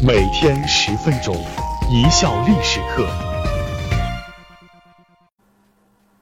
[0.00, 1.34] 每天十分钟，
[1.90, 3.04] 一笑历史课。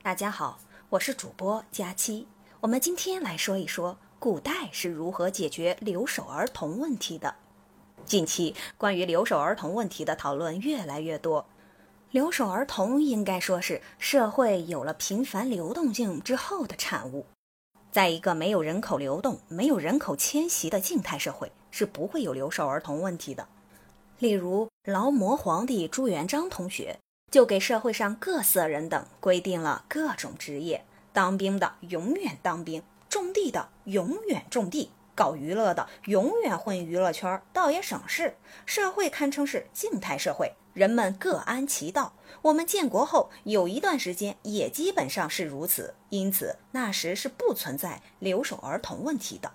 [0.02, 2.26] 大家好，我是主播佳期。
[2.60, 7.34] 我们今天来说一说古代是如何解决留守儿童问题的。
[8.06, 11.44] 近期关于留守儿童问题的讨论越来越多。
[12.12, 17.26] 留守儿童应该说是社会有了频繁流动性之后的产物。
[17.92, 23.46] 在一个没有人口流动、没有人口迁徙的静态社会，是不会有留守儿童问题的。
[24.18, 26.98] 例如，劳模皇帝朱元璋同学
[27.30, 38.36] 就给社会上各色人等规定了各种职业：当兵的永远当兵，种地的永远种地，搞娱乐的永远混娱乐圈，倒也省事。
[38.64, 42.14] 社会堪称是静态社会，人们各安其道。
[42.40, 49.52] 我们建国后有一段时间也基本上是如此，因此那时是不存在留守儿童问题的。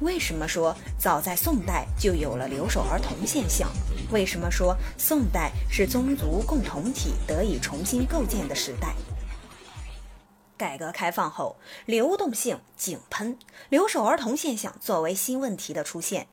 [0.00, 3.70] 为什么说早在宋代就有了留守儿童现象？
[4.10, 8.94] 为什么说宋代是宗族共同体得以重新构建的时代？
[10.56, 11.56] 改革开放后，
[11.86, 16.26] 流动性井喷，留守儿童现象作为新问题的出现。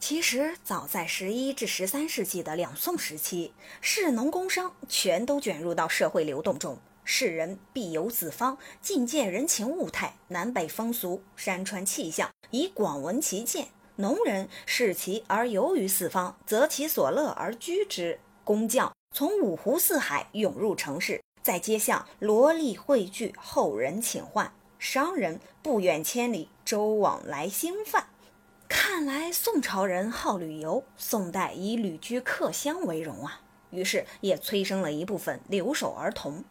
[0.00, 6.76] 其实早在十一至十三世纪的两宋时期，士农工商全都卷入到社会流动中。
[7.04, 13.68] 世人必游四方，尽见人情物态、南北风俗、山川气象，以广闻其见。
[13.96, 18.18] 农人视其而游于四方，择其所乐而居之。
[18.44, 24.52] 工匠从五湖四海涌入城市，在街巷罗丽汇聚，后人请唤。
[24.78, 28.06] 商人不远千里，周往来兴贩。
[28.68, 36.42] 看来宋朝人好旅游，宋代以旅居客乡为荣啊，于是也催生了一部分留守儿童。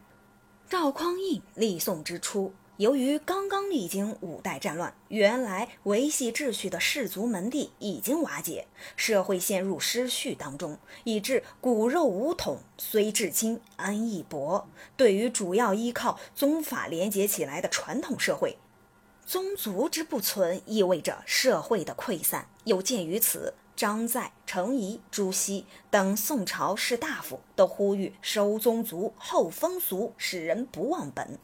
[0.72, 14.70] 赵匡胤立宋之初，由于刚刚历经五代战乱，原来维系秩序的氏族门第已经瓦解，社会陷入失序当中，以致骨肉无统，虽至亲安亦薄。
[14.96, 18.58] 对于主要依靠宗法连结起来的传统社会，
[19.26, 22.48] 宗族之不存，意味着社会的溃散。
[22.64, 23.54] 有鉴于此。
[23.82, 31.40] 张载、程颐、朱熹等宋朝士大夫都呼吁收宗族、后风俗，使人不忘本。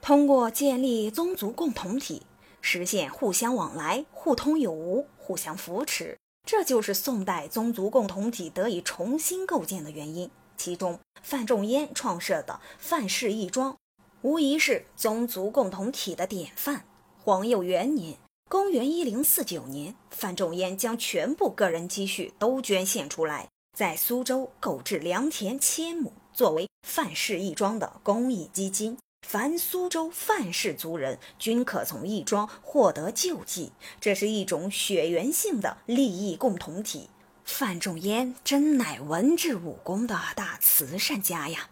[0.00, 2.26] 通过建立宗族共同体，
[2.60, 10.28] 实现互相往来、互通有无、互相扶持，这就是宋代宗族共同体得以重新构建的原因。
[10.56, 13.76] 其中，范仲淹创设的范氏义庄，
[14.22, 16.84] 无疑是宗族共同体的典范。
[17.22, 18.16] 皇佑元年。
[18.50, 28.96] 公元一零四九年，范仲淹将全部个人积蓄都捐献出来，在苏州购置良田千亩，作为范氏义庄的公益基金。
[29.26, 33.70] 凡苏州范氏族人均可从义庄获得救济，
[34.00, 37.10] 这是一种血缘性的利益共同体。
[37.44, 41.68] 范仲淹真乃文治武功的大慈善家呀！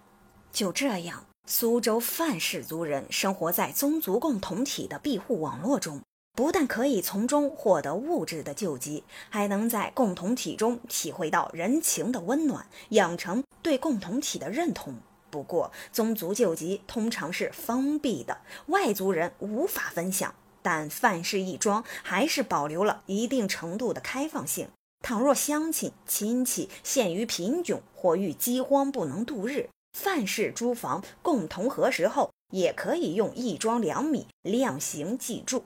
[0.53, 6.03] 就这样，苏州范氏族人生活在宗族共同体的庇护网络中。
[6.36, 14.94] 不但可以从中获得物质的救济，还能在共同体中体会到人情的温暖，养成对共同体的认同。
[15.30, 18.36] 不过，宗族救济通常是封闭的，
[18.66, 20.34] 外族人无法分享。
[20.60, 24.68] 但范氏义庄还是保留了一定程度的开放性。
[25.03, 35.64] 倘若乡亲亲戚陷于贫穷或遇饥荒不能度日，范氏诸房共同合食后，也可以用义庄粮米量刑济助。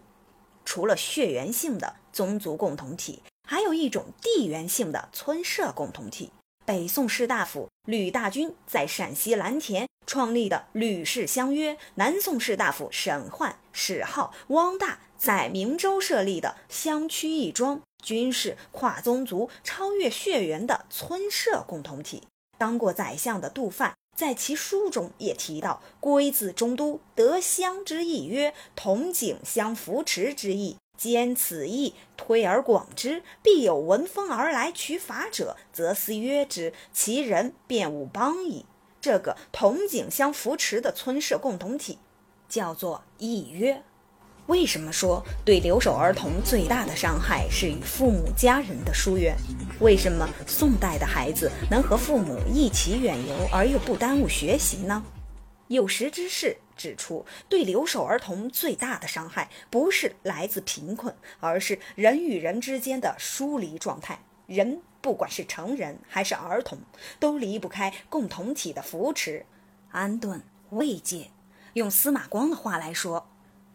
[0.71, 6.31] 除了血缘性的宗族共同体，还有一种地缘性的村社共同体。
[6.65, 22.23] 北宋士大夫吕大钧在陕西蓝田创立的吕氏乡约，南宋士大夫沈焕、史浩、汪大在明州设立的乡区义庄，均是跨宗族、超越血缘的村社共同体。
[22.57, 23.95] 当过宰相的杜范。
[24.17, 30.77] 在其书中也提到“归自中都，得乡之意曰同景相扶持之意。
[30.97, 38.67] 兼此意推而广之，必有闻风而来取法者，则思曰之，其人便无邦矣。”
[39.01, 41.99] 这个同景相扶持的村社共同体，
[42.47, 43.83] 叫做义约。
[44.51, 49.37] 为什么说对留守儿童最大的伤害是与父母家人的疏远？
[49.79, 55.05] 为什么宋代的孩子能和父母一起远游而又不耽误学习呢？
[55.69, 64.19] 有识之士指出，对留守儿童最大的伤害不是来自贫困，而是人与人之间的疏离状态。
[64.49, 66.77] 人不管是成人还是儿童，
[67.21, 69.47] 都离不开共同体的扶持、
[69.93, 71.29] 安顿、慰藉。
[71.75, 73.30] 用司马光的话来说。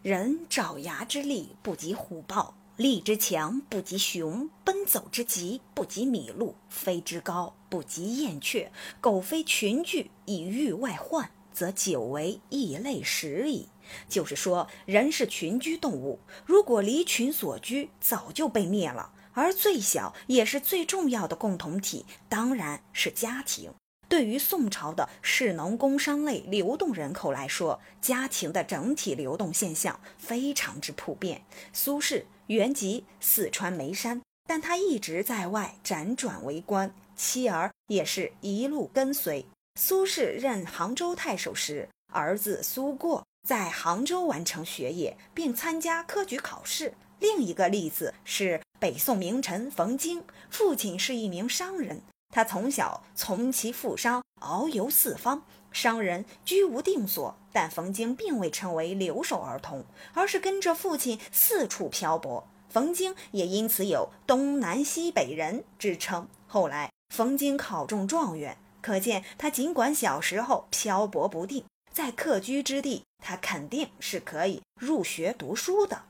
[0.06, 8.72] 人爪牙之力不及虎豹，力之强不及熊，奔走之急不及麋鹿，飞之高不及燕雀。
[9.02, 13.68] 苟非群聚以御外患，则久为异类食矣。
[14.08, 19.12] 就是说，人是群居动物，如果离群所居，早就被灭了。
[19.34, 23.74] 而最小也是最重要的共同体，当然是家庭。
[24.08, 31.44] 对于宋朝的士农工商类流动人口来说，家庭的整体流动现象非常之普遍。
[31.74, 39.46] 苏轼原籍四川眉山，但他一直在外辗转为官，妻儿也是一路跟随。
[39.80, 46.94] 苏轼任杭州太守时，儿子苏过在杭州完成学业，并参加科举考试。
[47.20, 52.02] 另一个例子是北宋名臣冯京，父亲是一名商人。
[52.36, 55.44] 他从小从其父商，遨游四方。
[55.72, 62.46] 商人居无定所，但冯京并未成为留守儿童，而是跟着父亲四处漂泊。
[62.68, 66.28] 冯京也因此有“东南西北人”之称。
[66.46, 76.02] 后来，冯京考中状元，可见他尽管小时候漂泊不定，在客居之地，他肯定是可以入学读书的。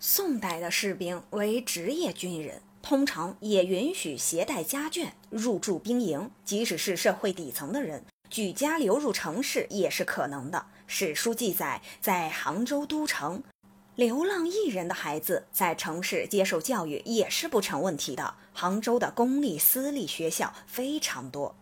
[0.00, 2.60] 宋代的士兵为职业军人。
[2.82, 10.66] 通常也允许携带家眷入住兵营，即使是社会底层的人，举家流入城市也是可能的。
[10.88, 13.42] 史书记载，在杭州都城，
[13.94, 18.34] 流浪艺人的孩子在城市接受教育也是不成问题的。
[18.52, 21.54] 杭州的公立、私立学校非常多。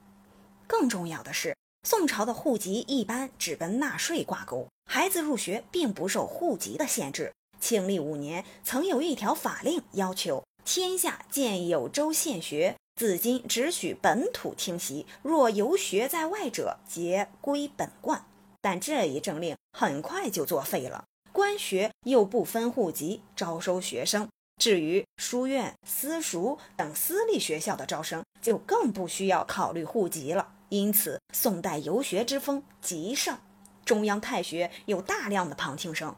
[0.66, 7.32] 更重要的是，宋朝的户籍一般只跟纳税挂钩，孩子入学并不受户籍的限制。
[7.60, 10.42] 庆历五年曾有一条法令要求。
[10.64, 18.24] 天下见有州县学，自今只许本土听习，若游学在外者，皆归本贯。
[18.60, 21.04] 但这一政令很快就作废了。
[21.32, 24.28] 官学又不分户籍招收学生，
[24.58, 30.52] 至于书院、私塾等私立学校的招生，就更不需要考虑户籍了。
[30.68, 33.38] 因此，宋代游学之风极盛。
[33.84, 36.14] 中央太学有大量的旁听生，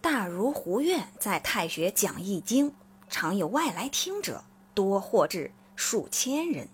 [0.00, 2.74] 大如胡院在太学讲易经。
[3.12, 4.42] 常有外来听者，
[4.72, 6.66] 多或至数千人。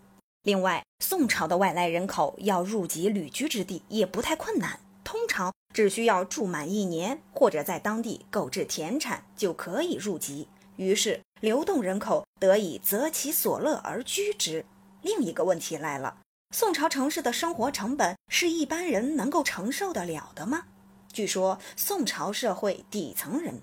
[0.44, 10.46] 另外，宋朝的外来人口要入籍旅居之地也不太困难，通常只需要住满一年，或者在当地购置田产就可以入籍。
[10.76, 14.64] 于是，流动人口得以择其所乐而居之。
[15.02, 16.18] 另一个问题来了：
[16.54, 20.66] 宋朝城市的生活成本是一般人能够承受得了的吗？
[21.12, 23.60] 据说，宋朝社会底层人。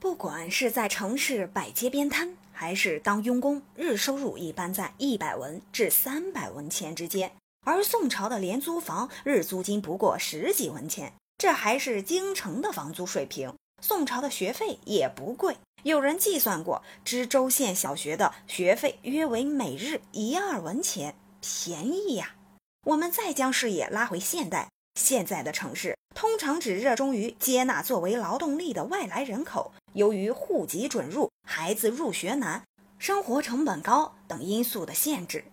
[0.00, 7.30] 不管是在城市摆街边摊，还是当佣工，日收入一般在一百文至三百文钱之间。
[7.66, 13.52] 而宋朝的廉租房日租金不过十几文钱，这还是京城的房租水平。
[13.82, 22.36] 宋朝的学费也不贵，有人计算过，知州县小学的学费约为每日一二文钱，便宜呀。
[22.86, 29.72] 我们再将视野拉回现代，现在的城市通常只热衷于接纳作为劳动力的外来人口。
[29.94, 32.62] 由于户籍准入、孩子入学难、
[32.98, 35.44] 生活成本高等因素的限制，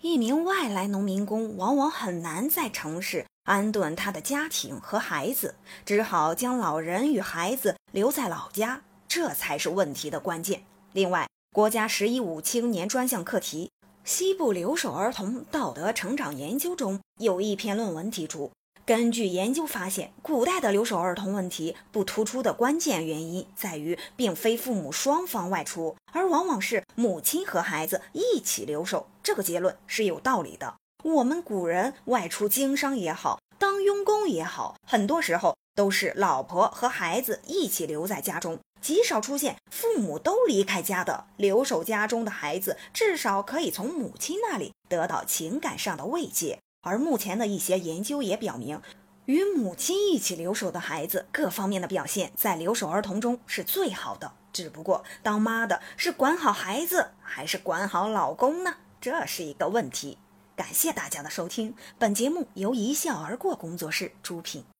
[0.00, 5.54] 一名外来农民工往往很难在城市安顿他的家庭和孩子，
[5.86, 10.64] 只好将老人与孩子留在老家，这才是问题的关键。
[10.92, 13.70] 另外，国家“十一五”青年专项课题
[14.04, 18.50] 《西部留守儿童道德成长研究》中有一篇论文提出。
[18.88, 29.06] 根据研究发现，古代的留守儿童问题不突出的关键原因在于，并非父母双方外出，而往往是母亲和孩子一起留守。
[29.22, 30.74] 这个结论是有道理的。
[31.04, 41.26] 我们古人外出经商也好，当佣工也好，很多时候都是老婆和孩子一起留在家中，极少出现父母都离开家的。
[41.36, 46.58] 留守家中的孩子，至少可以从母亲那里得到情感上的慰藉。
[46.82, 48.80] 而目前的一些研究也表明，
[49.26, 54.32] 与母亲一起留守的孩子各方面的表现在留守儿童中是最好的。
[54.52, 58.76] 只不过，当妈的是管好孩子还是管好老公呢？
[59.00, 60.18] 这是一个问题。
[60.56, 64.64] 感谢大家的收听，本节目由一笑而过工作室出品。